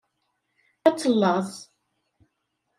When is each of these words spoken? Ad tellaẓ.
Ad 0.87 0.95
tellaẓ. 0.97 1.51